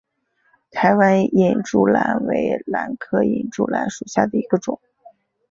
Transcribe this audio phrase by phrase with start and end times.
[0.71, 4.81] 台湾隐柱兰为兰科隐柱兰属下的一个变种。